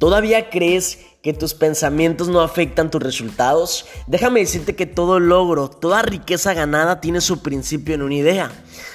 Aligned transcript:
¿Todavía 0.00 0.48
crees 0.48 0.98
que 1.20 1.34
tus 1.34 1.52
pensamientos 1.52 2.28
no 2.28 2.40
afectan 2.40 2.90
tus 2.90 3.02
resultados? 3.02 3.84
Déjame 4.06 4.40
decirte 4.40 4.74
que 4.74 4.86
todo 4.86 5.20
logro, 5.20 5.68
toda 5.68 6.00
riqueza 6.00 6.54
ganada 6.54 7.02
tiene 7.02 7.20
su 7.20 7.42
principio 7.42 7.96
en 7.96 8.00
una 8.00 8.14
idea. 8.14 8.50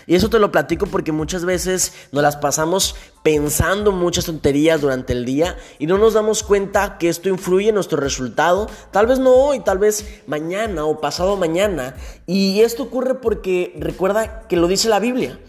Y 0.08 0.16
eso 0.16 0.32
te 0.32 0.40
lo 0.40 0.52
platico 0.52 0.88
porque 0.88 1.12
muchas 1.12 1.46
veces 1.46 1.94
nos 2.12 2.24
las 2.24 2.38
pasamos 2.38 2.96
pensando 3.22 3.92
muchas 3.92 4.26
tonterías 4.26 4.82
durante 4.82 5.14
el 5.14 5.26
día 5.26 5.56
y 5.78 5.86
no 5.86 6.00
nos 6.00 6.16
damos 6.16 6.42
cuenta 6.42 6.98
que 6.98 7.08
esto 7.08 7.30
influye 7.30 7.70
en 7.70 7.76
nuestro 7.76 8.00
resultado, 8.00 8.68
tal 8.90 9.06
vez 9.06 9.20
no 9.20 9.30
hoy, 9.30 9.60
tal 9.60 9.78
vez 9.78 10.24
mañana 10.26 10.86
o 10.86 11.02
pasado 11.02 11.38
mañana. 11.38 11.96
Y 12.26 12.62
esto 12.62 12.82
ocurre 12.82 13.14
porque 13.14 13.76
recuerda 13.78 14.48
que 14.48 14.58
lo 14.58 14.68
dice 14.68 14.90
la 14.90 15.00
Biblia. 15.00 15.40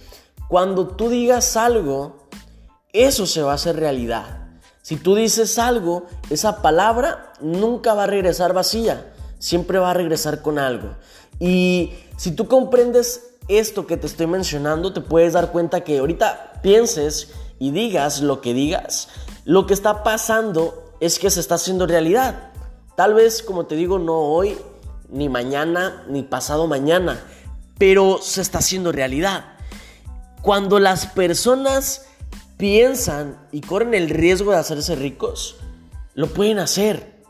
Cuando 0.50 0.86
tú 0.86 1.08
digas 1.08 1.56
algo, 1.56 2.28
eso 2.92 3.24
se 3.24 3.40
va 3.40 3.52
a 3.52 3.54
hacer 3.54 3.76
realidad. 3.76 4.45
Si 4.86 4.94
tú 4.94 5.16
dices 5.16 5.58
algo, 5.58 6.06
esa 6.30 6.62
palabra 6.62 7.32
nunca 7.40 7.92
va 7.94 8.04
a 8.04 8.06
regresar 8.06 8.52
vacía, 8.52 9.12
siempre 9.40 9.80
va 9.80 9.90
a 9.90 9.94
regresar 9.94 10.42
con 10.42 10.60
algo. 10.60 10.94
Y 11.40 11.94
si 12.16 12.30
tú 12.30 12.46
comprendes 12.46 13.32
esto 13.48 13.88
que 13.88 13.96
te 13.96 14.06
estoy 14.06 14.28
mencionando, 14.28 14.92
te 14.92 15.00
puedes 15.00 15.32
dar 15.32 15.50
cuenta 15.50 15.82
que 15.82 15.98
ahorita 15.98 16.60
pienses 16.62 17.32
y 17.58 17.72
digas 17.72 18.20
lo 18.20 18.40
que 18.40 18.54
digas, 18.54 19.08
lo 19.44 19.66
que 19.66 19.74
está 19.74 20.04
pasando 20.04 20.94
es 21.00 21.18
que 21.18 21.30
se 21.30 21.40
está 21.40 21.56
haciendo 21.56 21.88
realidad. 21.88 22.52
Tal 22.94 23.12
vez, 23.14 23.42
como 23.42 23.66
te 23.66 23.74
digo, 23.74 23.98
no 23.98 24.16
hoy, 24.16 24.56
ni 25.08 25.28
mañana, 25.28 26.04
ni 26.08 26.22
pasado 26.22 26.68
mañana, 26.68 27.26
pero 27.76 28.20
se 28.22 28.40
está 28.40 28.58
haciendo 28.58 28.92
realidad. 28.92 29.46
Cuando 30.42 30.78
las 30.78 31.06
personas 31.06 32.06
piensan 32.56 33.46
y 33.52 33.60
corren 33.60 33.94
el 33.94 34.08
riesgo 34.08 34.52
de 34.52 34.58
hacerse 34.58 34.96
ricos, 34.96 35.56
lo 36.14 36.28
pueden 36.28 36.58
hacer. 36.58 37.22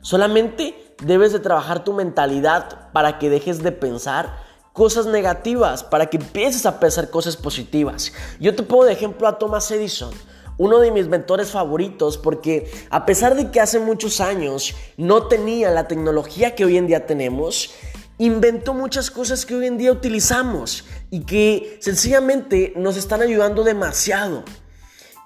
Solamente 0.00 0.94
debes 1.02 1.32
de 1.32 1.40
trabajar 1.40 1.84
tu 1.84 1.92
mentalidad 1.92 2.90
para 2.92 3.18
que 3.18 3.30
dejes 3.30 3.62
de 3.62 3.72
pensar 3.72 4.36
cosas 4.72 5.06
negativas, 5.06 5.82
para 5.82 6.06
que 6.06 6.18
empieces 6.18 6.64
a 6.66 6.78
pensar 6.78 7.10
cosas 7.10 7.36
positivas. 7.36 8.12
Yo 8.38 8.54
te 8.54 8.62
pongo 8.62 8.84
de 8.84 8.92
ejemplo 8.92 9.26
a 9.26 9.38
Thomas 9.38 9.70
Edison, 9.70 10.12
uno 10.58 10.78
de 10.78 10.90
mis 10.90 11.08
mentores 11.08 11.50
favoritos, 11.50 12.18
porque 12.18 12.70
a 12.90 13.04
pesar 13.06 13.34
de 13.34 13.50
que 13.50 13.60
hace 13.60 13.80
muchos 13.80 14.20
años 14.20 14.74
no 14.96 15.26
tenía 15.26 15.70
la 15.70 15.88
tecnología 15.88 16.54
que 16.54 16.64
hoy 16.64 16.76
en 16.76 16.86
día 16.86 17.06
tenemos, 17.06 17.70
inventó 18.18 18.74
muchas 18.74 19.10
cosas 19.10 19.46
que 19.46 19.54
hoy 19.54 19.66
en 19.66 19.78
día 19.78 19.90
utilizamos 19.90 20.84
y 21.10 21.20
que 21.20 21.78
sencillamente 21.80 22.74
nos 22.76 22.96
están 22.96 23.22
ayudando 23.22 23.64
demasiado. 23.64 24.44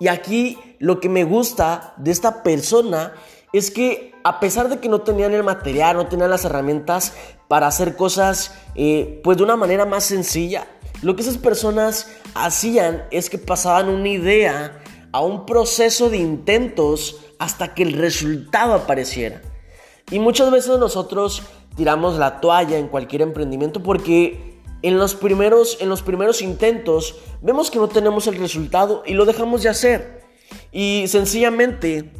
Y 0.00 0.08
aquí 0.08 0.58
lo 0.78 1.00
que 1.00 1.08
me 1.08 1.24
gusta 1.24 1.94
de 1.96 2.10
esta 2.10 2.42
persona 2.42 3.12
es 3.52 3.70
que 3.70 4.12
a 4.24 4.40
pesar 4.40 4.68
de 4.68 4.78
que 4.78 4.88
no 4.88 5.02
tenían 5.02 5.34
el 5.34 5.44
material, 5.44 5.96
no 5.96 6.06
tenían 6.06 6.30
las 6.30 6.44
herramientas 6.44 7.12
para 7.46 7.66
hacer 7.66 7.94
cosas 7.94 8.54
eh, 8.74 9.20
pues 9.22 9.36
de 9.36 9.44
una 9.44 9.56
manera 9.56 9.84
más 9.84 10.04
sencilla, 10.04 10.66
lo 11.02 11.14
que 11.14 11.22
esas 11.22 11.36
personas 11.36 12.10
hacían 12.34 13.04
es 13.10 13.28
que 13.28 13.38
pasaban 13.38 13.88
una 13.88 14.08
idea 14.08 14.82
a 15.12 15.20
un 15.20 15.46
proceso 15.46 16.10
de 16.10 16.16
intentos 16.16 17.20
hasta 17.38 17.74
que 17.74 17.82
el 17.82 17.92
resultado 17.92 18.74
apareciera. 18.74 19.42
Y 20.10 20.18
muchas 20.18 20.50
veces 20.50 20.78
nosotros 20.78 21.42
tiramos 21.76 22.18
la 22.18 22.40
toalla 22.40 22.78
en 22.78 22.88
cualquier 22.88 23.22
emprendimiento 23.22 23.82
porque 23.82 24.53
en 24.84 24.98
los 24.98 25.14
primeros, 25.14 25.78
en 25.80 25.88
los 25.88 26.02
primeros 26.02 26.42
intentos 26.42 27.16
vemos 27.40 27.70
que 27.70 27.78
no 27.78 27.88
tenemos 27.88 28.26
el 28.26 28.36
resultado 28.36 29.02
y 29.06 29.14
lo 29.14 29.24
dejamos 29.24 29.62
de 29.62 29.70
hacer. 29.70 30.22
Y 30.72 31.06
sencillamente, 31.08 32.12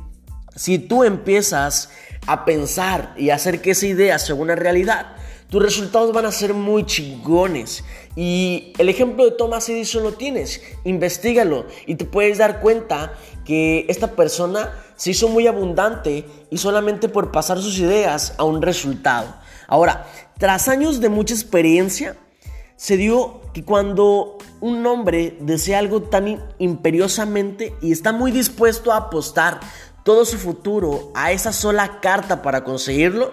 si 0.56 0.78
tú 0.78 1.04
empiezas 1.04 1.90
a 2.26 2.46
pensar 2.46 3.14
y 3.18 3.28
hacer 3.28 3.60
que 3.60 3.72
esa 3.72 3.86
idea 3.86 4.18
sea 4.18 4.34
una 4.34 4.54
realidad, 4.54 5.14
tus 5.50 5.62
resultados 5.62 6.14
van 6.14 6.24
a 6.24 6.32
ser 6.32 6.54
muy 6.54 6.86
chingones. 6.86 7.84
Y 8.16 8.72
el 8.78 8.88
ejemplo 8.88 9.26
de 9.26 9.32
Thomas 9.32 9.68
Edison 9.68 10.02
lo 10.02 10.14
tienes, 10.14 10.62
investigalo 10.84 11.66
y 11.86 11.96
te 11.96 12.06
puedes 12.06 12.38
dar 12.38 12.60
cuenta 12.60 13.12
que 13.44 13.84
esta 13.90 14.12
persona 14.12 14.72
se 14.96 15.10
hizo 15.10 15.28
muy 15.28 15.46
abundante 15.46 16.24
y 16.50 16.56
solamente 16.56 17.10
por 17.10 17.30
pasar 17.30 17.60
sus 17.60 17.78
ideas 17.78 18.34
a 18.38 18.44
un 18.44 18.62
resultado. 18.62 19.36
Ahora, 19.68 20.06
tras 20.38 20.68
años 20.68 21.00
de 21.00 21.10
mucha 21.10 21.34
experiencia, 21.34 22.16
se 22.76 22.96
dio 22.96 23.40
que 23.52 23.64
cuando 23.64 24.38
un 24.60 24.86
hombre 24.86 25.36
desea 25.40 25.78
algo 25.78 26.02
tan 26.02 26.44
imperiosamente 26.58 27.74
y 27.80 27.92
está 27.92 28.12
muy 28.12 28.32
dispuesto 28.32 28.92
a 28.92 28.96
apostar 28.96 29.60
todo 30.04 30.24
su 30.24 30.38
futuro 30.38 31.10
a 31.14 31.32
esa 31.32 31.52
sola 31.52 32.00
carta 32.00 32.42
para 32.42 32.64
conseguirlo, 32.64 33.32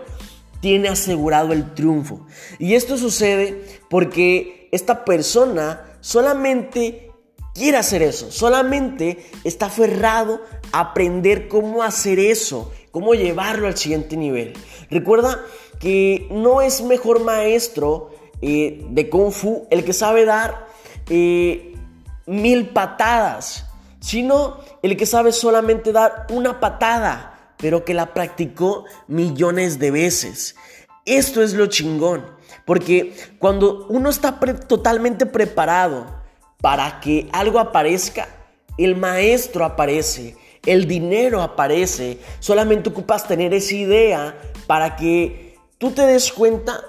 tiene 0.61 0.89
asegurado 0.89 1.53
el 1.53 1.73
triunfo. 1.73 2.25
Y 2.59 2.75
esto 2.75 2.97
sucede 2.97 3.65
porque 3.89 4.69
esta 4.71 5.03
persona 5.03 5.97
solamente 5.99 7.11
quiere 7.53 7.77
hacer 7.77 8.01
eso, 8.01 8.31
solamente 8.31 9.25
está 9.43 9.65
aferrado 9.65 10.41
a 10.71 10.79
aprender 10.79 11.47
cómo 11.47 11.83
hacer 11.83 12.19
eso, 12.19 12.71
cómo 12.91 13.13
llevarlo 13.13 13.67
al 13.67 13.77
siguiente 13.77 14.15
nivel. 14.15 14.53
Recuerda 14.89 15.43
que 15.79 16.27
no 16.31 16.61
es 16.61 16.81
mejor 16.81 17.23
maestro 17.23 18.11
eh, 18.41 18.85
de 18.89 19.09
Kung 19.09 19.31
Fu 19.31 19.67
el 19.69 19.83
que 19.83 19.93
sabe 19.93 20.25
dar 20.25 20.67
eh, 21.09 21.75
mil 22.25 22.69
patadas, 22.69 23.65
sino 23.99 24.59
el 24.81 24.97
que 24.97 25.05
sabe 25.05 25.31
solamente 25.31 25.91
dar 25.91 26.27
una 26.31 26.59
patada, 26.59 27.53
pero 27.57 27.85
que 27.85 27.93
la 27.93 28.13
practicó 28.13 28.85
millones 29.07 29.79
de 29.79 29.91
veces. 29.91 30.55
Esto 31.05 31.41
es 31.41 31.53
lo 31.53 31.67
chingón, 31.67 32.25
porque 32.65 33.13
cuando 33.39 33.87
uno 33.89 34.09
está 34.09 34.39
totalmente 34.67 35.25
preparado 35.25 36.05
para 36.61 36.99
que 36.99 37.27
algo 37.33 37.59
aparezca, 37.59 38.27
el 38.77 38.95
maestro 38.95 39.65
aparece, 39.65 40.35
el 40.65 40.87
dinero 40.87 41.41
aparece, 41.41 42.19
solamente 42.39 42.89
ocupas 42.89 43.27
tener 43.27 43.53
esa 43.53 43.75
idea 43.75 44.37
para 44.67 44.95
que 44.95 45.57
tú 45.77 45.91
te 45.91 46.03
des 46.03 46.31
cuenta 46.31 46.79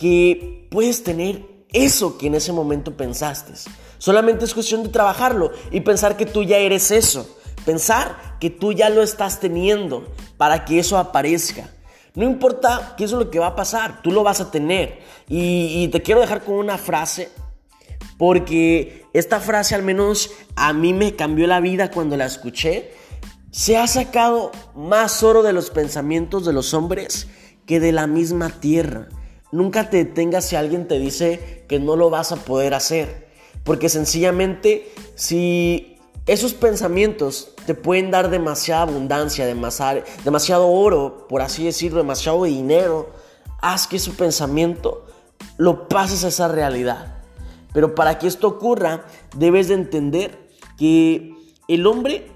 que 0.00 0.66
puedes 0.70 1.04
tener 1.04 1.44
eso 1.72 2.16
que 2.16 2.28
en 2.28 2.34
ese 2.34 2.52
momento 2.52 2.96
pensaste. 2.96 3.52
Solamente 3.98 4.46
es 4.46 4.54
cuestión 4.54 4.82
de 4.82 4.88
trabajarlo 4.88 5.52
y 5.70 5.82
pensar 5.82 6.16
que 6.16 6.24
tú 6.24 6.42
ya 6.42 6.56
eres 6.56 6.90
eso. 6.90 7.36
Pensar 7.66 8.38
que 8.40 8.48
tú 8.48 8.72
ya 8.72 8.88
lo 8.88 9.02
estás 9.02 9.40
teniendo 9.40 10.10
para 10.38 10.64
que 10.64 10.78
eso 10.78 10.96
aparezca. 10.96 11.68
No 12.14 12.24
importa 12.24 12.94
qué 12.96 13.04
es 13.04 13.12
lo 13.12 13.30
que 13.30 13.38
va 13.38 13.48
a 13.48 13.54
pasar, 13.54 14.00
tú 14.02 14.10
lo 14.10 14.24
vas 14.24 14.40
a 14.40 14.50
tener. 14.50 15.00
Y, 15.28 15.84
y 15.84 15.88
te 15.88 16.00
quiero 16.00 16.22
dejar 16.22 16.44
con 16.44 16.54
una 16.54 16.78
frase, 16.78 17.30
porque 18.16 19.04
esta 19.12 19.38
frase 19.38 19.74
al 19.74 19.82
menos 19.82 20.30
a 20.56 20.72
mí 20.72 20.94
me 20.94 21.14
cambió 21.14 21.46
la 21.46 21.60
vida 21.60 21.90
cuando 21.90 22.16
la 22.16 22.24
escuché. 22.24 22.90
Se 23.50 23.76
ha 23.76 23.86
sacado 23.86 24.50
más 24.74 25.22
oro 25.22 25.42
de 25.42 25.52
los 25.52 25.68
pensamientos 25.68 26.46
de 26.46 26.54
los 26.54 26.72
hombres 26.72 27.28
que 27.66 27.80
de 27.80 27.92
la 27.92 28.06
misma 28.06 28.48
tierra. 28.48 29.08
Nunca 29.52 29.90
te 29.90 29.98
detengas 29.98 30.44
si 30.44 30.56
alguien 30.56 30.86
te 30.86 30.98
dice 30.98 31.64
que 31.68 31.80
no 31.80 31.96
lo 31.96 32.10
vas 32.10 32.32
a 32.32 32.36
poder 32.36 32.74
hacer. 32.74 33.28
Porque 33.64 33.88
sencillamente 33.88 34.92
si 35.16 35.98
esos 36.26 36.54
pensamientos 36.54 37.52
te 37.66 37.74
pueden 37.74 38.10
dar 38.10 38.30
demasiada 38.30 38.82
abundancia, 38.82 39.46
demasiado 39.46 40.68
oro, 40.68 41.26
por 41.28 41.42
así 41.42 41.64
decirlo, 41.64 41.98
demasiado 41.98 42.44
dinero, 42.44 43.10
haz 43.60 43.86
que 43.86 43.96
ese 43.96 44.12
pensamiento 44.12 45.06
lo 45.56 45.88
pases 45.88 46.24
a 46.24 46.28
esa 46.28 46.48
realidad. 46.48 47.18
Pero 47.72 47.94
para 47.94 48.18
que 48.18 48.28
esto 48.28 48.48
ocurra, 48.48 49.06
debes 49.36 49.68
de 49.68 49.74
entender 49.74 50.48
que 50.78 51.34
el 51.68 51.86
hombre 51.86 52.30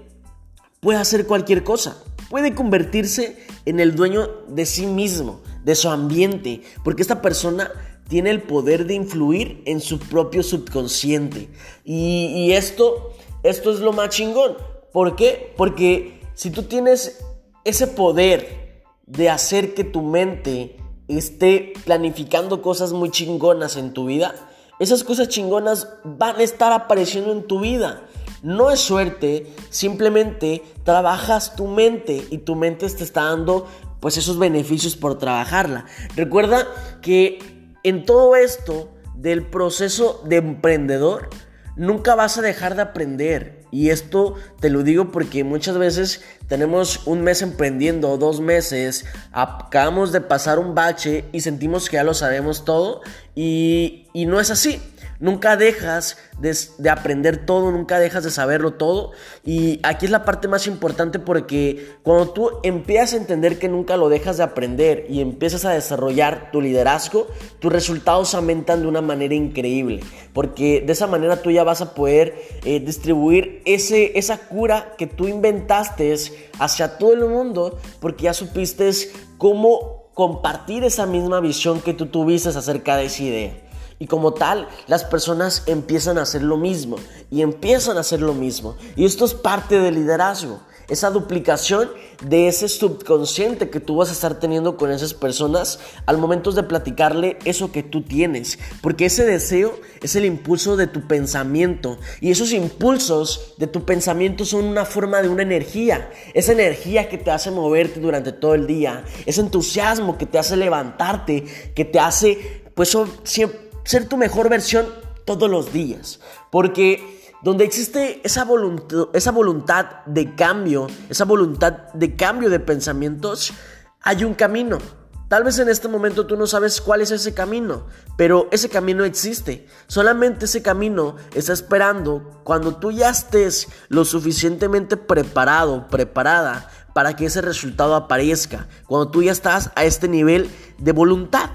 puede 0.81 0.99
hacer 0.99 1.25
cualquier 1.25 1.63
cosa. 1.63 1.97
Puede 2.29 2.53
convertirse 2.53 3.45
en 3.65 3.79
el 3.79 3.95
dueño 3.95 4.27
de 4.47 4.65
sí 4.65 4.85
mismo 4.85 5.41
de 5.65 5.75
su 5.75 5.89
ambiente, 5.89 6.61
porque 6.83 7.01
esta 7.01 7.21
persona 7.21 7.71
tiene 8.07 8.29
el 8.29 8.43
poder 8.43 8.85
de 8.85 8.93
influir 8.93 9.63
en 9.65 9.81
su 9.81 9.97
propio 9.97 10.43
subconsciente. 10.43 11.49
Y, 11.83 12.51
esto, 12.51 13.13
esto 13.41 13.71
es 13.71 13.79
lo 13.79 13.91
más 13.91 14.09
chingón. 14.09 14.55
¿Por 14.93 15.15
qué? 15.15 15.53
Porque 15.57 16.21
si 16.35 16.51
tú 16.51 16.63
tienes 16.63 17.19
ese 17.63 17.87
poder 17.87 18.83
de 19.07 19.29
hacer 19.29 19.73
que 19.73 19.83
tu 19.83 20.03
mente 20.03 20.77
esté 21.07 21.73
planificando 21.83 22.61
cosas 22.61 22.93
muy 22.93 23.09
chingonas 23.09 23.75
en 23.75 23.91
tu 23.91 24.05
vida, 24.05 24.35
esas 24.79 25.03
cosas 25.03 25.29
chingonas 25.29 25.87
van 26.03 26.35
a 26.35 26.43
estar 26.43 26.71
apareciendo 26.73 27.31
en 27.31 27.47
tu 27.47 27.59
vida. 27.59 28.03
No 28.43 28.69
es 28.69 28.79
suerte, 28.79 29.47
simplemente 29.71 30.61
trabajas 30.83 31.55
tu 31.55 31.65
mente 31.65 32.23
y 32.29 32.37
tu 32.37 32.55
mente 32.55 32.87
te 32.87 33.03
está 33.03 33.23
dando 33.23 33.65
pues 33.99 34.17
esos 34.17 34.39
beneficios 34.39 34.95
por 34.95 35.17
trabajarla. 35.17 35.85
Recuerda 36.15 36.67
que 37.01 37.39
en 37.83 38.05
todo 38.05 38.35
esto 38.35 38.95
del 39.15 39.45
proceso 39.45 40.21
de 40.25 40.37
emprendedor, 40.37 41.29
nunca 41.75 42.15
vas 42.15 42.37
a 42.37 42.41
dejar 42.41 42.75
de 42.75 42.83
aprender. 42.83 43.64
Y 43.71 43.89
esto 43.89 44.35
te 44.59 44.69
lo 44.69 44.83
digo 44.83 45.11
porque 45.11 45.43
muchas 45.43 45.77
veces 45.77 46.21
tenemos 46.47 47.05
un 47.05 47.21
mes 47.21 47.41
emprendiendo, 47.41 48.17
dos 48.17 48.39
meses, 48.39 49.05
acabamos 49.31 50.11
de 50.11 50.21
pasar 50.21 50.59
un 50.59 50.75
bache 50.75 51.25
y 51.31 51.41
sentimos 51.41 51.89
que 51.89 51.95
ya 51.95 52.03
lo 52.03 52.13
sabemos 52.13 52.65
todo 52.65 53.01
y, 53.35 54.07
y 54.13 54.25
no 54.25 54.39
es 54.39 54.51
así. 54.51 54.81
Nunca 55.19 55.55
dejas 55.55 56.17
de, 56.39 56.89
aprender 56.89 57.45
todo, 57.45 57.71
nunca 57.71 57.99
dejas 57.99 58.25
de 58.25 58.31
saberlo 58.31 58.73
todo. 58.73 59.11
Y 59.45 59.79
aquí 59.83 60.05
es 60.05 60.11
la 60.11 60.25
parte 60.25 60.49
más 60.49 60.67
importante 60.67 61.19
porque 61.19 61.95
cuando 62.03 62.29
tú 62.31 62.49
empiezas 62.63 63.13
a 63.13 63.17
entender 63.17 63.57
que 63.57 63.69
nunca 63.69 63.95
lo 63.95 64.09
dejas 64.09 64.37
de 64.37 64.43
aprender 64.43 65.05
y 65.09 65.21
empiezas 65.21 65.63
a 65.63 65.71
desarrollar 65.71 66.51
tu 66.51 66.61
liderazgo, 66.61 67.27
tus 67.59 67.71
resultados 67.71 68.35
aumentan 68.35 68.81
de 68.81 68.87
una 68.87 69.01
manera 69.01 69.33
increíble. 69.33 70.01
Porque 70.33 70.83
de 70.85 70.91
esa 70.91 71.07
manera 71.07 71.41
tú 71.41 71.49
ya 71.49 71.63
vas 71.63 71.81
a 71.81 71.93
poder 71.93 72.35
eh, 72.65 72.81
distribuir 72.81 73.61
ese, 73.65 74.17
esa 74.17 74.37
cura 74.37 74.95
que 74.97 75.07
tú 75.07 75.27
inventaste 75.27 76.15
hacia 76.59 76.97
todo 76.97 77.13
el 77.13 77.25
mundo 77.25 77.79
porque 77.99 78.25
ya 78.25 78.33
supiste 78.33 78.89
cómo 79.37 80.05
compartir 80.13 80.83
esa 80.83 81.05
misma 81.05 81.41
visión 81.41 81.81
que 81.81 81.93
tú 81.93 82.05
tuviste 82.07 82.49
acerca 82.49 82.95
de 82.95 83.05
esa 83.05 83.23
idea. 83.23 83.61
Y 83.97 84.07
como 84.07 84.33
tal, 84.33 84.67
las 84.87 85.03
personas 85.03 85.63
empiezan 85.67 86.17
a 86.17 86.23
hacer 86.23 86.43
lo 86.43 86.57
mismo 86.57 86.97
y 87.31 87.41
empiezan 87.41 87.97
a 87.97 88.01
hacer 88.01 88.21
lo 88.21 88.33
mismo. 88.33 88.75
Y 88.95 89.05
esto 89.05 89.25
es 89.25 89.33
parte 89.33 89.79
del 89.79 89.95
liderazgo. 89.95 90.59
Esa 90.87 91.09
duplicación 91.09 91.89
de 92.23 92.47
ese 92.47 92.69
subconsciente 92.69 93.69
que 93.69 93.79
tú 93.79 93.97
vas 93.97 94.09
a 94.09 94.13
estar 94.13 94.39
teniendo 94.39 94.77
con 94.77 94.91
esas 94.91 95.13
personas 95.13 95.79
al 96.05 96.17
momento 96.17 96.51
de 96.51 96.63
platicarle 96.63 97.37
eso 97.45 97.71
que 97.71 97.83
tú 97.83 98.03
tienes. 98.03 98.59
Porque 98.81 99.05
ese 99.05 99.25
deseo 99.25 99.79
es 100.01 100.15
el 100.15 100.25
impulso 100.25 100.77
de 100.77 100.87
tu 100.87 101.07
pensamiento. 101.07 101.97
Y 102.21 102.31
esos 102.31 102.51
impulsos 102.51 103.55
de 103.57 103.67
tu 103.67 103.85
pensamiento 103.85 104.45
son 104.45 104.65
una 104.65 104.85
forma 104.85 105.21
de 105.21 105.29
una 105.29 105.43
energía. 105.43 106.09
Esa 106.33 106.51
energía 106.51 107.09
que 107.09 107.17
te 107.17 107.31
hace 107.31 107.51
moverte 107.51 107.99
durante 107.99 108.31
todo 108.31 108.53
el 108.53 108.67
día. 108.67 109.03
Ese 109.25 109.41
entusiasmo 109.41 110.17
que 110.17 110.25
te 110.25 110.37
hace 110.37 110.55
levantarte. 110.55 111.45
Que 111.73 111.85
te 111.85 111.99
hace, 111.99 112.63
pues, 112.75 112.95
ser 113.23 114.07
tu 114.07 114.17
mejor 114.17 114.49
versión 114.49 114.85
todos 115.25 115.49
los 115.49 115.73
días. 115.73 116.19
Porque 116.51 117.15
donde 117.45 117.63
existe 117.63 118.21
esa 118.23 118.43
voluntad, 118.43 119.09
esa 119.13 119.31
voluntad 119.31 120.03
de 120.07 120.33
cambio, 120.33 120.87
esa 121.09 121.25
voluntad 121.25 121.93
de 121.93 122.15
cambio 122.15 122.49
de 122.49 122.59
pensamientos, 122.59 123.53
hay 124.01 124.23
un 124.23 124.33
camino. 124.33 124.79
Tal 125.27 125.43
vez 125.43 125.59
en 125.59 125.69
este 125.69 125.87
momento 125.87 126.25
tú 126.25 126.37
no 126.37 126.47
sabes 126.47 126.81
cuál 126.81 127.01
es 127.01 127.11
ese 127.11 127.35
camino, 127.35 127.85
pero 128.17 128.47
ese 128.51 128.67
camino 128.67 129.03
existe. 129.03 129.67
Solamente 129.85 130.45
ese 130.45 130.63
camino 130.63 131.17
está 131.35 131.53
esperando 131.53 132.41
cuando 132.43 132.77
tú 132.77 132.91
ya 132.91 133.11
estés 133.11 133.67
lo 133.89 134.05
suficientemente 134.05 134.97
preparado, 134.97 135.87
preparada 135.87 136.71
para 136.95 137.15
que 137.15 137.27
ese 137.27 137.41
resultado 137.41 137.93
aparezca. 137.93 138.67
Cuando 138.87 139.11
tú 139.11 139.21
ya 139.21 139.31
estás 139.31 139.69
a 139.75 139.85
este 139.85 140.07
nivel 140.07 140.49
de 140.79 140.91
voluntad 140.93 141.51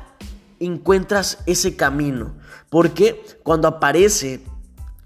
encuentras 0.61 1.39
ese 1.47 1.75
camino. 1.75 2.37
Porque 2.69 3.25
cuando 3.43 3.67
aparece 3.67 4.45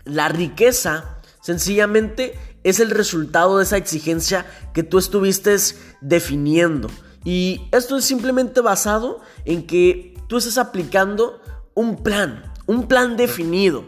la 0.04 0.28
riqueza, 0.28 1.18
sencillamente 1.40 2.34
es 2.62 2.80
el 2.80 2.90
resultado 2.90 3.58
de 3.58 3.64
esa 3.64 3.76
exigencia 3.76 4.46
que 4.72 4.82
tú 4.82 4.98
estuviste 4.98 5.56
definiendo. 6.00 6.88
Y 7.24 7.62
esto 7.72 7.96
es 7.96 8.04
simplemente 8.04 8.60
basado 8.60 9.20
en 9.44 9.66
que 9.66 10.14
tú 10.28 10.38
estás 10.38 10.58
aplicando 10.58 11.40
un 11.74 12.02
plan, 12.02 12.52
un 12.66 12.88
plan 12.88 13.16
definido 13.16 13.84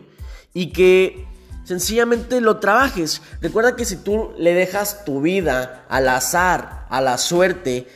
y 0.52 0.72
que 0.72 1.26
sencillamente 1.64 2.40
lo 2.40 2.58
trabajes. 2.58 3.22
Recuerda 3.40 3.76
que 3.76 3.84
si 3.84 3.96
tú 3.96 4.32
le 4.38 4.54
dejas 4.54 5.04
tu 5.04 5.20
vida 5.20 5.84
al 5.88 6.08
azar, 6.08 6.86
a 6.88 7.00
la 7.00 7.18
suerte, 7.18 7.88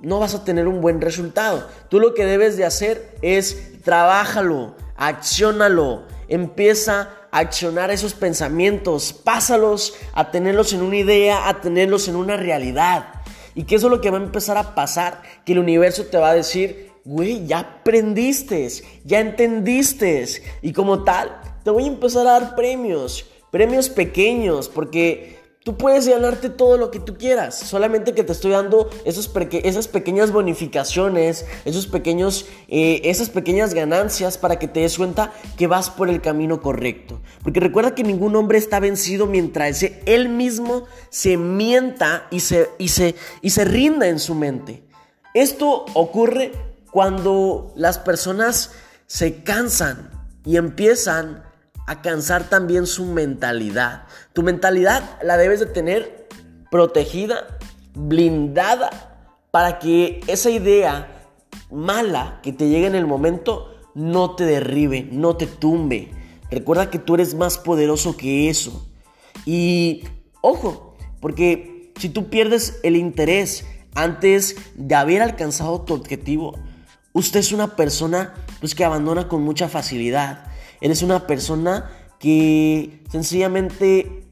no 0.00 0.18
vas 0.18 0.34
a 0.34 0.44
tener 0.44 0.66
un 0.66 0.80
buen 0.80 1.00
resultado. 1.00 1.68
Tú 1.88 2.00
lo 2.00 2.12
que 2.14 2.26
debes 2.26 2.56
de 2.56 2.64
hacer 2.64 3.16
es 3.22 3.80
trabájalo, 3.82 4.76
acciónalo, 4.96 6.06
empieza 6.28 7.10
a 7.32 7.38
accionar 7.38 7.90
esos 7.90 8.14
pensamientos, 8.14 9.12
pásalos 9.12 9.94
a 10.12 10.30
tenerlos 10.30 10.72
en 10.72 10.82
una 10.82 10.96
idea, 10.96 11.48
a 11.48 11.60
tenerlos 11.60 12.06
en 12.06 12.14
una 12.14 12.36
realidad. 12.36 13.22
Y 13.54 13.64
que 13.64 13.74
eso 13.74 13.88
es 13.88 13.90
lo 13.90 14.00
que 14.00 14.10
va 14.10 14.18
a 14.18 14.22
empezar 14.22 14.56
a 14.56 14.74
pasar, 14.74 15.22
que 15.44 15.52
el 15.52 15.58
universo 15.58 16.04
te 16.04 16.18
va 16.18 16.30
a 16.30 16.34
decir, 16.34 16.92
güey, 17.04 17.46
ya 17.46 17.58
aprendiste, 17.58 18.68
ya 19.04 19.20
entendiste. 19.20 20.26
Y 20.62 20.72
como 20.72 21.04
tal, 21.04 21.40
te 21.64 21.70
voy 21.70 21.84
a 21.84 21.88
empezar 21.88 22.26
a 22.26 22.38
dar 22.38 22.54
premios, 22.54 23.26
premios 23.50 23.88
pequeños, 23.88 24.68
porque 24.68 25.41
Tú 25.64 25.76
puedes 25.76 26.08
ganarte 26.08 26.50
todo 26.50 26.76
lo 26.76 26.90
que 26.90 26.98
tú 26.98 27.16
quieras, 27.16 27.56
solamente 27.56 28.14
que 28.14 28.24
te 28.24 28.32
estoy 28.32 28.50
dando 28.50 28.90
esos 29.04 29.30
esas 29.52 29.86
pequeñas 29.86 30.32
bonificaciones, 30.32 31.46
esos 31.64 31.86
pequeños, 31.86 32.46
eh, 32.66 33.00
esas 33.04 33.30
pequeñas 33.30 33.72
ganancias 33.72 34.38
para 34.38 34.58
que 34.58 34.66
te 34.66 34.80
des 34.80 34.96
cuenta 34.96 35.32
que 35.56 35.68
vas 35.68 35.88
por 35.88 36.08
el 36.08 36.20
camino 36.20 36.60
correcto. 36.60 37.20
Porque 37.44 37.60
recuerda 37.60 37.94
que 37.94 38.02
ningún 38.02 38.34
hombre 38.34 38.58
está 38.58 38.80
vencido 38.80 39.26
mientras 39.26 39.84
él 40.04 40.28
mismo 40.28 40.86
se 41.10 41.36
mienta 41.36 42.26
y 42.32 42.40
se, 42.40 42.70
y 42.78 42.88
se, 42.88 43.14
y 43.40 43.50
se 43.50 43.64
rinda 43.64 44.08
en 44.08 44.18
su 44.18 44.34
mente. 44.34 44.82
Esto 45.32 45.84
ocurre 45.94 46.50
cuando 46.90 47.72
las 47.76 47.98
personas 47.98 48.72
se 49.06 49.44
cansan 49.44 50.10
y 50.44 50.56
empiezan 50.56 51.44
a 51.86 52.02
cansar 52.02 52.48
también 52.48 52.86
su 52.86 53.06
mentalidad. 53.06 54.04
Tu 54.32 54.42
mentalidad 54.42 55.18
la 55.22 55.36
debes 55.36 55.60
de 55.60 55.66
tener 55.66 56.28
protegida, 56.70 57.58
blindada, 57.94 58.90
para 59.50 59.78
que 59.78 60.20
esa 60.26 60.50
idea 60.50 61.30
mala 61.70 62.40
que 62.42 62.52
te 62.52 62.68
llegue 62.68 62.86
en 62.86 62.94
el 62.94 63.06
momento 63.06 63.74
no 63.94 64.34
te 64.34 64.44
derribe, 64.44 65.08
no 65.10 65.36
te 65.36 65.46
tumbe. 65.46 66.10
Recuerda 66.50 66.90
que 66.90 66.98
tú 66.98 67.14
eres 67.14 67.34
más 67.34 67.58
poderoso 67.58 68.16
que 68.16 68.48
eso. 68.48 68.88
Y 69.44 70.04
ojo, 70.40 70.96
porque 71.20 71.92
si 71.98 72.08
tú 72.08 72.30
pierdes 72.30 72.80
el 72.82 72.96
interés 72.96 73.66
antes 73.94 74.56
de 74.74 74.94
haber 74.94 75.22
alcanzado 75.22 75.82
tu 75.82 75.94
objetivo, 75.94 76.58
usted 77.12 77.40
es 77.40 77.52
una 77.52 77.76
persona 77.76 78.34
pues, 78.60 78.74
que 78.74 78.84
abandona 78.84 79.28
con 79.28 79.42
mucha 79.42 79.68
facilidad. 79.68 80.51
Eres 80.82 81.02
una 81.02 81.28
persona 81.28 81.90
que 82.18 83.04
sencillamente 83.08 84.26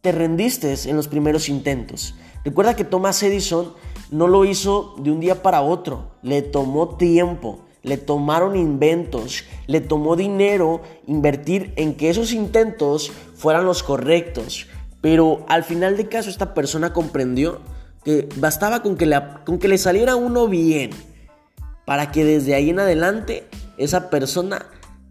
te 0.00 0.10
rendiste 0.10 0.74
en 0.86 0.96
los 0.96 1.06
primeros 1.06 1.48
intentos. 1.48 2.16
Recuerda 2.44 2.74
que 2.74 2.84
Thomas 2.84 3.22
Edison 3.22 3.72
no 4.10 4.26
lo 4.26 4.44
hizo 4.44 4.96
de 4.98 5.12
un 5.12 5.20
día 5.20 5.42
para 5.42 5.62
otro, 5.62 6.10
le 6.22 6.42
tomó 6.42 6.96
tiempo, 6.96 7.64
le 7.84 7.98
tomaron 7.98 8.56
inventos, 8.56 9.44
le 9.68 9.80
tomó 9.80 10.16
dinero 10.16 10.80
invertir 11.06 11.72
en 11.76 11.94
que 11.94 12.10
esos 12.10 12.32
intentos 12.32 13.12
fueran 13.36 13.64
los 13.64 13.84
correctos. 13.84 14.66
Pero 15.00 15.46
al 15.48 15.62
final 15.62 15.96
de 15.96 16.08
caso 16.08 16.30
esta 16.30 16.52
persona 16.52 16.92
comprendió 16.92 17.60
que 18.02 18.28
bastaba 18.36 18.82
con 18.82 18.96
que, 18.96 19.06
le, 19.06 19.20
con 19.44 19.60
que 19.60 19.68
le 19.68 19.78
saliera 19.78 20.16
uno 20.16 20.48
bien 20.48 20.90
para 21.84 22.10
que 22.10 22.24
desde 22.24 22.56
ahí 22.56 22.70
en 22.70 22.80
adelante 22.80 23.46
esa 23.78 24.10
persona 24.10 24.66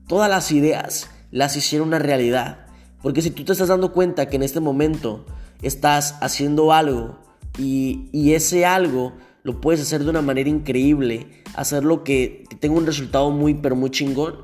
todas 0.07 0.29
las 0.29 0.51
ideas 0.51 1.09
las 1.31 1.55
hicieron 1.55 1.89
una 1.89 1.99
realidad. 1.99 2.67
Porque 3.01 3.21
si 3.21 3.31
tú 3.31 3.43
te 3.43 3.51
estás 3.51 3.67
dando 3.67 3.91
cuenta 3.91 4.27
que 4.27 4.35
en 4.35 4.43
este 4.43 4.59
momento 4.59 5.25
estás 5.61 6.15
haciendo 6.21 6.73
algo 6.73 7.19
y, 7.57 8.33
ese 8.33 8.65
algo 8.65 9.13
lo 9.43 9.61
puedes 9.61 9.81
hacer 9.81 10.03
de 10.03 10.09
una 10.09 10.21
manera 10.21 10.49
increíble, 10.49 11.43
hacerlo 11.55 12.03
que, 12.03 12.45
que 12.49 12.55
tenga 12.55 12.77
un 12.77 12.85
resultado 12.85 13.29
muy, 13.29 13.53
pero 13.53 13.75
muy 13.75 13.91
chingón, 13.91 14.37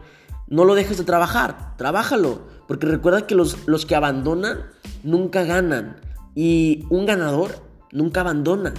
no 0.48 0.66
lo 0.66 0.76
dejes 0.76 0.98
de 0.98 1.06
trabajar, 1.06 1.76
trabájalo. 1.78 2.42
Porque 2.68 2.86
recuerda 2.86 3.26
que 3.26 3.36
los, 3.36 3.68
los 3.68 3.86
que 3.86 3.96
abandonan 3.96 4.60
nunca 5.04 5.44
ganan. 5.44 5.98
Y 6.36 6.86
un 6.90 7.06
ganador 7.06 7.64
nunca 7.92 8.22
abandona. 8.22 8.74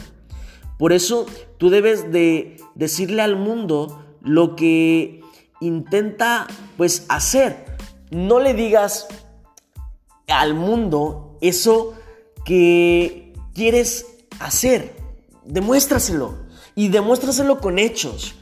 Por 0.79 0.93
eso 0.93 1.27
tú 1.59 1.71
debes 1.71 2.13
de 2.13 2.57
decirle 2.75 3.23
al 3.23 3.37
mundo 3.37 4.05
lo 4.23 4.55
que 4.57 5.22
intenta 5.67 6.47
pues 6.77 7.07
hacer. 7.09 7.65
No 8.11 8.41
le 8.41 8.55
digas 8.55 9.09
al 10.29 10.55
mundo 10.55 11.39
eso 11.41 11.95
que 12.45 13.33
quieres 13.55 14.07
hacer. 14.41 14.95
Demuéstraselo 15.45 16.39
y 16.75 16.89
demuéstraselo 16.89 17.61
con 17.61 17.79
hechos. 17.79 18.35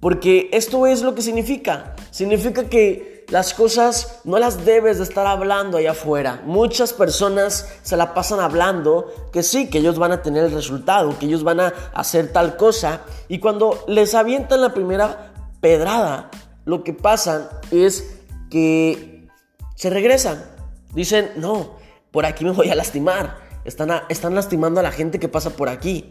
Porque 0.00 0.50
esto 0.52 0.86
es 0.86 1.02
lo 1.02 1.14
que 1.14 1.22
significa. 1.22 1.96
Significa 2.10 2.68
que 2.68 3.16
las 3.28 3.54
cosas 3.54 4.20
no 4.24 4.38
las 4.38 4.64
debes 4.64 4.98
de 4.98 5.04
estar 5.04 5.26
hablando 5.26 5.78
allá 5.78 5.92
afuera. 5.92 6.42
Muchas 6.44 6.92
personas 6.92 7.68
se 7.82 7.96
la 7.96 8.14
pasan 8.14 8.40
hablando 8.40 9.12
que 9.32 9.42
sí, 9.42 9.68
que 9.68 9.78
ellos 9.78 9.98
van 9.98 10.12
a 10.12 10.22
tener 10.22 10.44
el 10.44 10.52
resultado, 10.52 11.18
que 11.18 11.26
ellos 11.26 11.42
van 11.42 11.60
a 11.60 11.74
hacer 11.94 12.32
tal 12.32 12.56
cosa. 12.56 13.00
Y 13.28 13.38
cuando 13.38 13.84
les 13.88 14.14
avientan 14.14 14.60
la 14.60 14.72
primera 14.72 15.32
pedrada, 15.60 16.30
lo 16.66 16.84
que 16.84 16.92
pasa 16.92 17.60
es 17.70 18.18
que 18.50 19.28
se 19.76 19.88
regresan. 19.88 20.44
Dicen, 20.92 21.30
no, 21.36 21.78
por 22.10 22.26
aquí 22.26 22.44
me 22.44 22.50
voy 22.50 22.68
a 22.68 22.74
lastimar. 22.74 23.38
Están, 23.64 23.90
están 24.08 24.34
lastimando 24.34 24.80
a 24.80 24.82
la 24.82 24.92
gente 24.92 25.18
que 25.18 25.28
pasa 25.28 25.50
por 25.50 25.68
aquí 25.68 26.10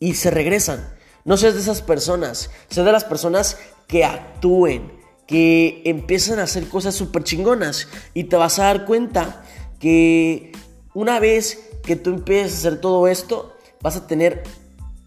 y 0.00 0.14
se 0.14 0.30
regresan. 0.30 0.92
No 1.24 1.36
seas 1.36 1.54
de 1.54 1.60
esas 1.60 1.82
personas, 1.82 2.50
sé 2.70 2.82
de 2.82 2.92
las 2.92 3.04
personas 3.04 3.58
que 3.86 4.04
actúen, 4.04 4.90
que 5.26 5.82
empiezan 5.84 6.38
a 6.38 6.44
hacer 6.44 6.66
cosas 6.68 6.94
súper 6.94 7.22
chingonas 7.22 7.86
y 8.14 8.24
te 8.24 8.36
vas 8.36 8.58
a 8.58 8.64
dar 8.64 8.86
cuenta 8.86 9.44
que 9.78 10.52
una 10.94 11.20
vez 11.20 11.68
que 11.84 11.96
tú 11.96 12.10
empieces 12.10 12.54
a 12.54 12.58
hacer 12.58 12.80
todo 12.80 13.06
esto, 13.06 13.54
vas 13.82 13.96
a 13.96 14.06
tener 14.06 14.44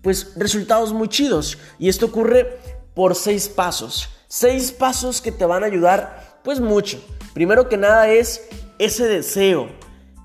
pues 0.04 0.34
resultados 0.36 0.94
muy 0.94 1.08
chidos. 1.08 1.58
Y 1.80 1.90
esto 1.90 2.06
ocurre 2.06 2.60
por 2.94 3.16
seis 3.16 3.50
pasos. 3.50 4.10
Seis 4.36 4.72
pasos 4.72 5.22
que 5.22 5.32
te 5.32 5.46
van 5.46 5.62
a 5.62 5.68
ayudar 5.68 6.40
pues 6.44 6.60
mucho. 6.60 7.00
Primero 7.36 7.70
que 7.70 7.78
nada 7.78 8.10
es 8.10 8.42
ese 8.80 9.06
deseo, 9.08 9.70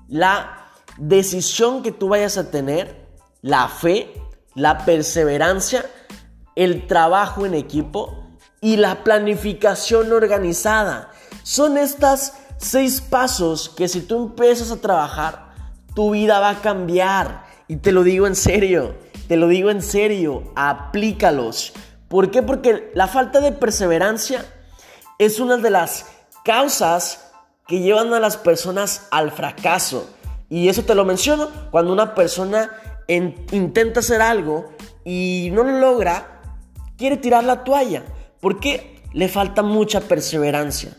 la 0.07 0.65
decisión 0.97 1.83
que 1.83 1.91
tú 1.91 2.09
vayas 2.09 2.35
a 2.39 2.49
tener, 2.49 3.05
la 3.43 3.67
fe, 3.67 4.11
la 4.55 4.83
perseverancia, 4.83 5.85
el 6.55 6.87
trabajo 6.87 7.45
en 7.45 7.53
equipo 7.53 8.25
y 8.61 8.77
la 8.77 9.03
planificación 9.03 10.11
organizada. 10.11 11.11
Son 11.43 11.77
estas 11.77 12.33
seis 12.57 13.01
pasos 13.01 13.69
que 13.69 13.87
si 13.87 14.01
tú 14.01 14.23
empiezas 14.23 14.71
a 14.71 14.81
trabajar, 14.81 15.53
tu 15.93 16.13
vida 16.13 16.39
va 16.39 16.49
a 16.49 16.61
cambiar. 16.61 17.45
Y 17.67 17.75
te 17.75 17.91
lo 17.91 18.01
digo 18.01 18.25
en 18.25 18.35
serio, 18.35 18.95
te 19.27 19.37
lo 19.37 19.47
digo 19.47 19.69
en 19.69 19.83
serio, 19.83 20.51
aplícalos. 20.55 21.73
¿Por 22.09 22.31
qué? 22.31 22.41
Porque 22.41 22.91
la 22.95 23.07
falta 23.07 23.39
de 23.39 23.51
perseverancia 23.51 24.43
es 25.19 25.39
una 25.39 25.57
de 25.57 25.69
las 25.69 26.07
causas 26.43 27.31
que 27.67 27.79
llevan 27.79 28.13
a 28.13 28.19
las 28.19 28.35
personas 28.35 29.07
al 29.11 29.31
fracaso. 29.31 30.09
Y 30.49 30.67
eso 30.69 30.83
te 30.83 30.95
lo 30.95 31.05
menciono 31.05 31.49
cuando 31.69 31.93
una 31.93 32.15
persona 32.15 32.71
intenta 33.07 33.99
hacer 33.99 34.21
algo 34.21 34.71
y 35.05 35.49
no 35.53 35.63
lo 35.63 35.79
logra, 35.79 36.41
quiere 36.97 37.17
tirar 37.17 37.43
la 37.43 37.63
toalla. 37.63 38.03
Porque 38.41 39.03
le 39.13 39.29
falta 39.29 39.61
mucha 39.61 40.01
perseverancia. 40.01 40.95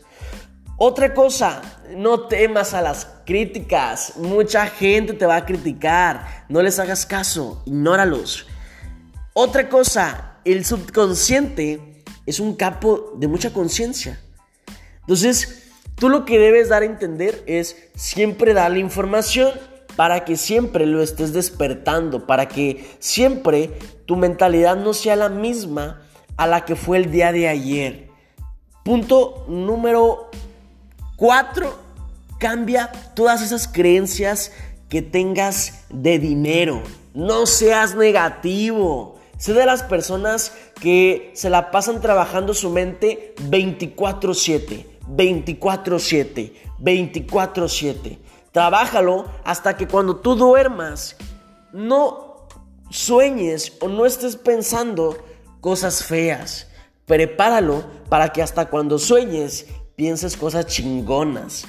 Otra 0.77 1.13
cosa, 1.13 1.61
no 1.97 2.21
temas 2.23 2.73
a 2.73 2.83
las 2.83 3.07
críticas. 3.27 4.17
Mucha 4.17 4.67
gente 4.67 5.13
te 5.13 5.27
va 5.27 5.37
a 5.37 5.45
criticar. 5.45 6.45
No 6.49 6.63
les 6.63 6.79
hagas 6.79 7.05
caso, 7.05 7.63
ignóralos. 7.67 8.47
Otra 9.35 9.69
cosa, 9.69 10.30
el 10.45 10.65
subconsciente 10.65 12.03
es 12.27 12.41
un 12.41 12.55
capo 12.55 13.13
de 13.17 13.29
mucha 13.29 13.53
conciencia. 13.53 14.21
Entonces, 15.01 15.71
tú 15.97 16.09
lo 16.09 16.25
que 16.25 16.39
debes 16.39 16.69
dar 16.69 16.83
a 16.83 16.87
entender 16.87 17.43
es 17.47 17.77
siempre 17.95 18.55
darle 18.55 18.81
información 18.81 19.53
para 19.97 20.25
que 20.25 20.37
siempre 20.37 20.87
lo 20.87 21.03
estés 21.03 21.33
despertando, 21.33 22.27
para 22.27 22.49
que 22.49 22.89
siempre 23.01 23.71
tu 24.07 24.17
mentalidad 24.17 24.77
no 24.77 24.95
sea 24.95 25.17
la 25.17 25.29
misma 25.29 26.03
a 26.37 26.47
la 26.47 26.65
que 26.65 26.77
fue 26.77 26.99
el 26.99 27.11
día 27.11 27.33
de 27.33 27.49
ayer. 27.49 28.09
Punto 28.85 29.45
número 29.49 30.31
Cuatro, 31.21 31.79
cambia 32.39 32.91
todas 33.15 33.43
esas 33.43 33.69
creencias 33.69 34.53
que 34.89 35.03
tengas 35.03 35.85
de 35.91 36.19
dinero. 36.19 36.83
No 37.13 37.45
seas 37.45 37.95
negativo. 37.95 39.20
Sé 39.41 39.55
de 39.55 39.65
las 39.65 39.83
personas 39.83 40.53
que 40.83 41.31
se 41.35 41.49
la 41.49 41.71
pasan 41.71 42.03
trabajando 42.03 42.53
su 42.53 42.69
mente 42.69 43.35
24/7, 43.49 44.87
24/7, 45.09 46.53
24/7. 46.79 48.19
Trabájalo 48.53 49.33
hasta 49.43 49.79
que 49.79 49.89
cuando 49.89 50.17
tú 50.17 50.35
duermas 50.37 51.17
no 51.73 52.49
sueñes 52.91 53.73
o 53.81 53.89
no 53.89 54.05
estés 54.05 54.37
pensando 54.37 55.17
cosas 55.63 56.05
feas. 56.05 56.69
Prepáralo 57.07 57.87
para 58.11 58.35
que 58.35 58.43
hasta 58.43 58.67
cuando 58.67 58.99
sueñes 58.99 59.69
pienses 59.97 60.37
cosas 60.37 60.67
chingonas, 60.67 61.65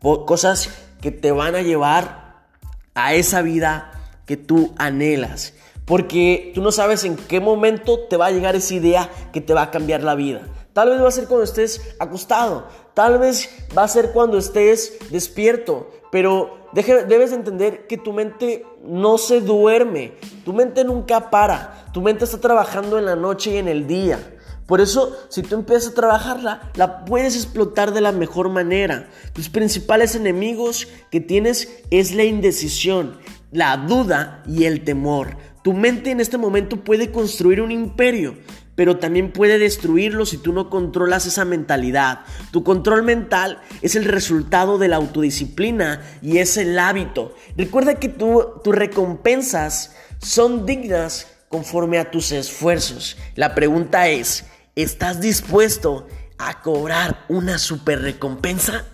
cosas 0.00 0.70
que 1.02 1.10
te 1.10 1.30
van 1.30 1.56
a 1.56 1.60
llevar 1.60 2.46
a 2.94 3.12
esa 3.12 3.42
vida 3.42 3.90
que 4.24 4.38
tú 4.38 4.72
anhelas. 4.78 5.52
Porque 5.84 6.52
tú 6.54 6.62
no 6.62 6.72
sabes 6.72 7.04
en 7.04 7.16
qué 7.16 7.40
momento 7.40 8.00
te 8.08 8.16
va 8.16 8.26
a 8.26 8.30
llegar 8.30 8.56
esa 8.56 8.74
idea 8.74 9.10
que 9.32 9.40
te 9.40 9.54
va 9.54 9.62
a 9.62 9.70
cambiar 9.70 10.02
la 10.02 10.14
vida. 10.14 10.42
Tal 10.72 10.88
vez 10.88 11.02
va 11.02 11.08
a 11.08 11.12
ser 11.12 11.26
cuando 11.26 11.44
estés 11.44 11.94
acostado, 11.98 12.66
tal 12.94 13.18
vez 13.18 13.50
va 13.76 13.82
a 13.82 13.88
ser 13.88 14.12
cuando 14.12 14.38
estés 14.38 14.94
despierto, 15.10 15.90
pero 16.10 16.68
debes 16.72 17.32
entender 17.32 17.86
que 17.86 17.98
tu 17.98 18.14
mente 18.14 18.64
no 18.82 19.18
se 19.18 19.42
duerme, 19.42 20.14
tu 20.46 20.54
mente 20.54 20.82
nunca 20.84 21.30
para, 21.30 21.86
tu 21.92 22.00
mente 22.00 22.24
está 22.24 22.38
trabajando 22.38 22.98
en 22.98 23.04
la 23.04 23.16
noche 23.16 23.50
y 23.50 23.56
en 23.58 23.68
el 23.68 23.86
día. 23.86 24.18
Por 24.66 24.80
eso, 24.80 25.14
si 25.28 25.42
tú 25.42 25.56
empiezas 25.56 25.92
a 25.92 25.94
trabajarla, 25.94 26.70
la 26.76 27.04
puedes 27.04 27.36
explotar 27.36 27.92
de 27.92 28.00
la 28.00 28.12
mejor 28.12 28.48
manera. 28.48 29.10
Tus 29.34 29.50
principales 29.50 30.14
enemigos 30.14 30.88
que 31.10 31.20
tienes 31.20 31.82
es 31.90 32.14
la 32.14 32.24
indecisión, 32.24 33.18
la 33.50 33.76
duda 33.76 34.42
y 34.46 34.64
el 34.64 34.84
temor. 34.84 35.36
Tu 35.62 35.72
mente 35.72 36.10
en 36.10 36.20
este 36.20 36.38
momento 36.38 36.82
puede 36.82 37.12
construir 37.12 37.60
un 37.60 37.70
imperio, 37.70 38.36
pero 38.74 38.98
también 38.98 39.32
puede 39.32 39.58
destruirlo 39.58 40.26
si 40.26 40.38
tú 40.38 40.52
no 40.52 40.70
controlas 40.70 41.26
esa 41.26 41.44
mentalidad. 41.44 42.20
Tu 42.50 42.64
control 42.64 43.04
mental 43.04 43.60
es 43.80 43.94
el 43.94 44.04
resultado 44.04 44.78
de 44.78 44.88
la 44.88 44.96
autodisciplina 44.96 46.02
y 46.20 46.38
es 46.38 46.56
el 46.56 46.78
hábito. 46.78 47.34
Recuerda 47.56 47.94
que 47.94 48.08
tus 48.08 48.74
recompensas 48.74 49.94
son 50.18 50.66
dignas 50.66 51.28
conforme 51.48 51.98
a 51.98 52.10
tus 52.10 52.32
esfuerzos. 52.32 53.16
La 53.36 53.54
pregunta 53.54 54.08
es, 54.08 54.46
¿estás 54.74 55.20
dispuesto 55.20 56.08
a 56.38 56.60
cobrar 56.62 57.24
una 57.28 57.58
super 57.58 58.00
recompensa? 58.00 58.84